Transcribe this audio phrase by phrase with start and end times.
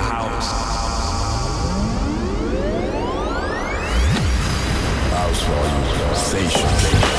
[0.00, 0.50] house.
[5.12, 7.10] House volume sensation.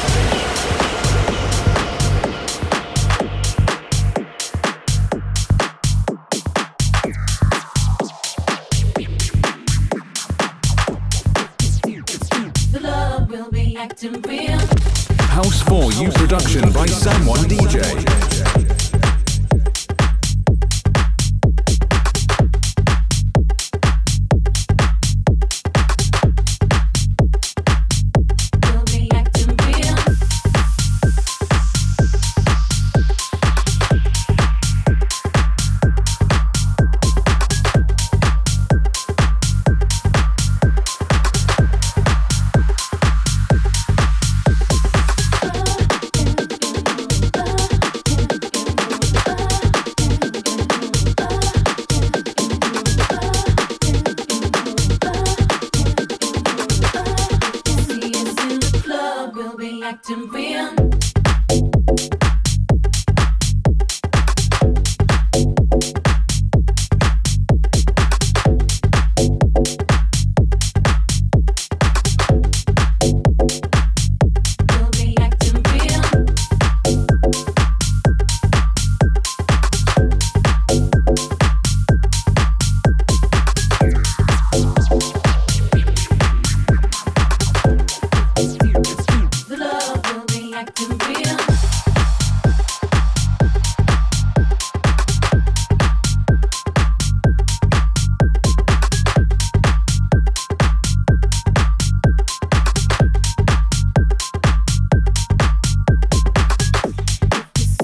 [15.31, 18.10] House for You production by Someone DJ.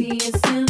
[0.07, 0.66] see you soon.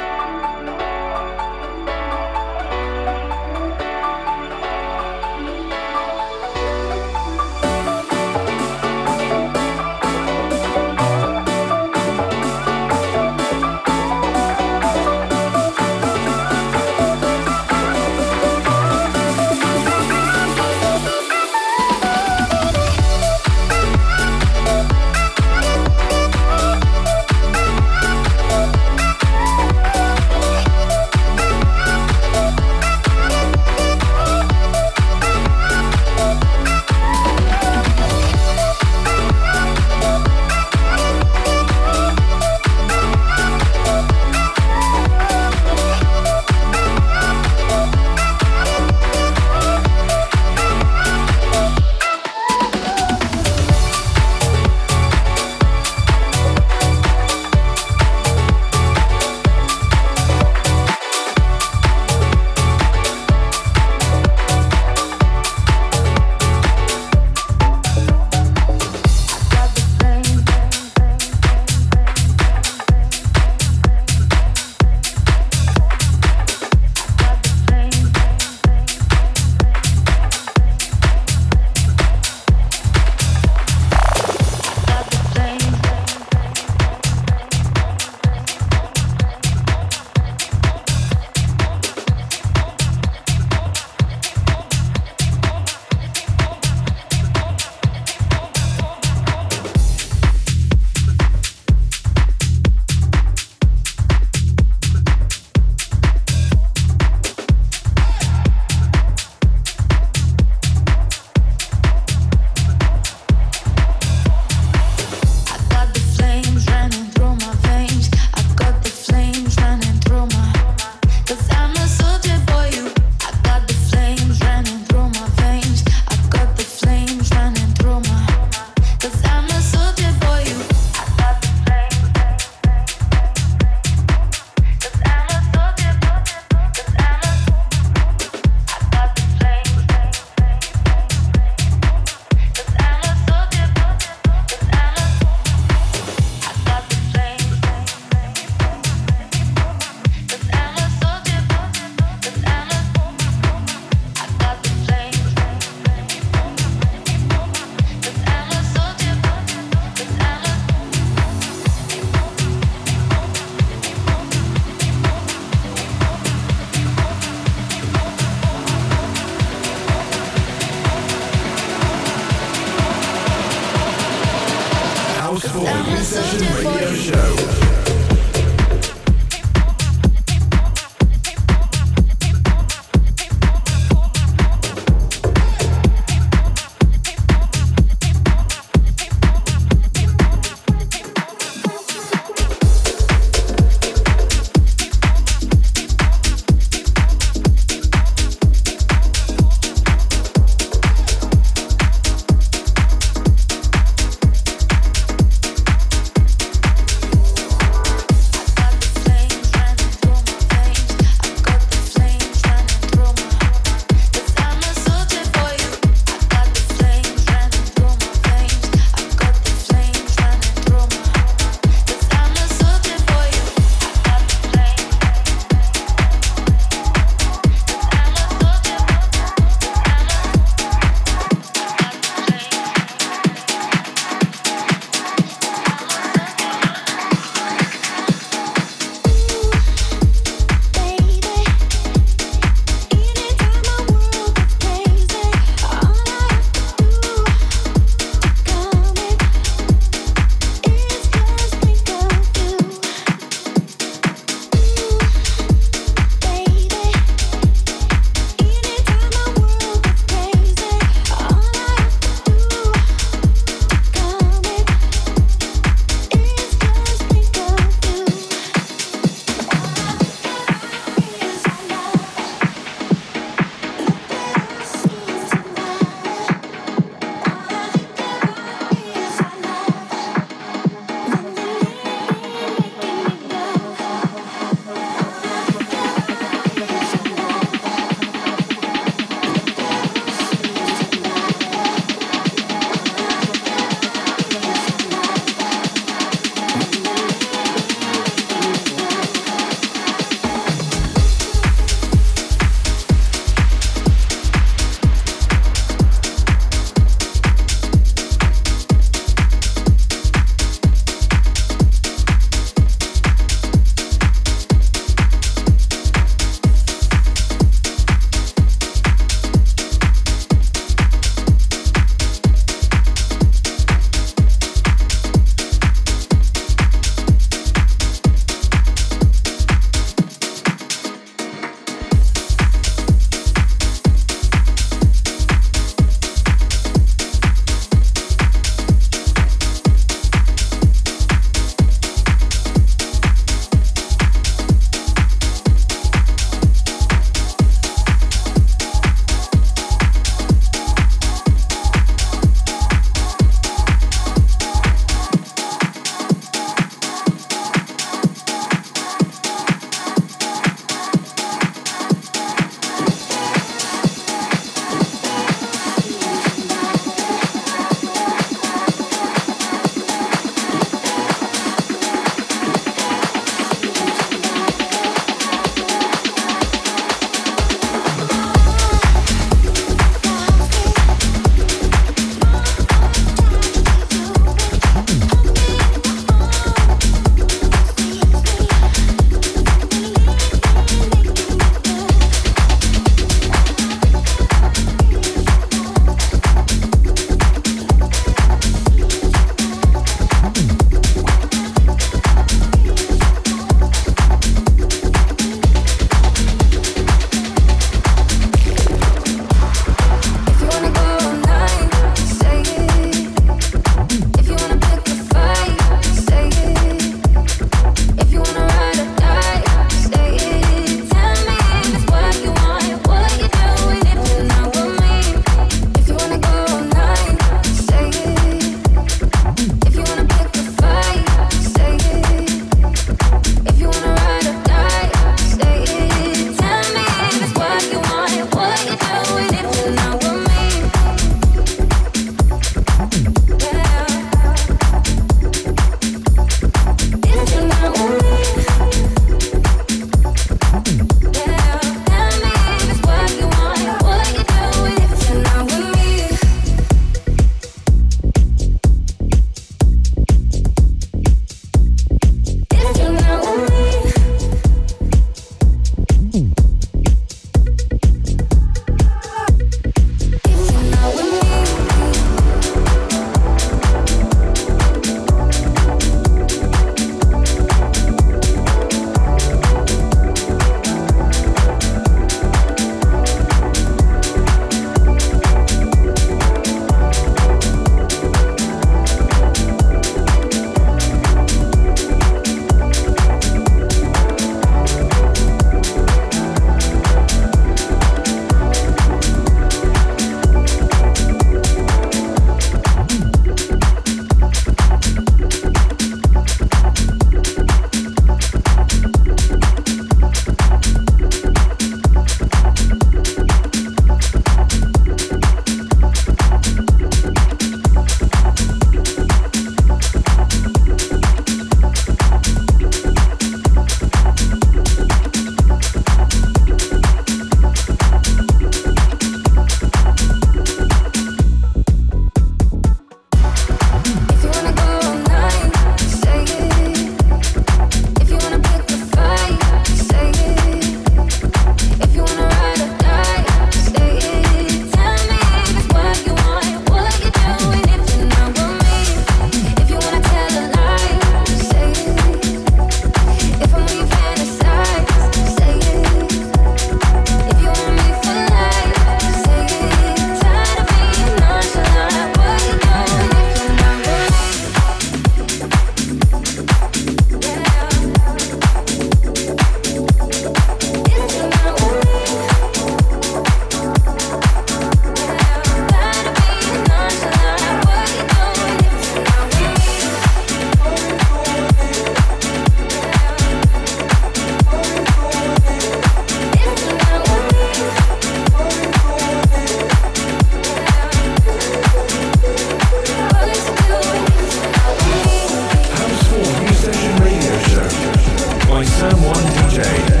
[599.11, 600.00] one DJ.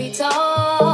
[0.00, 0.89] You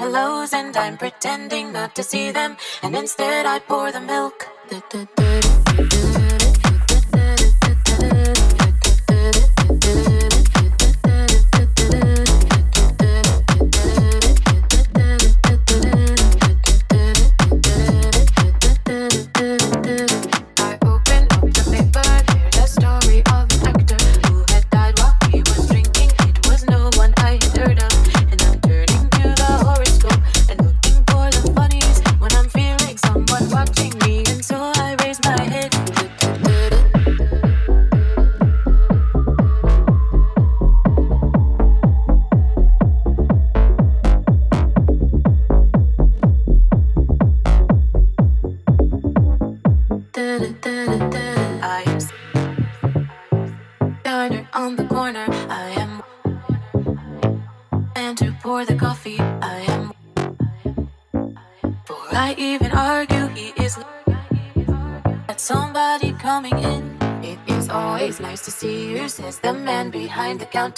[0.00, 4.46] hellos, and I'm pretending not to see them, and instead I pour the milk.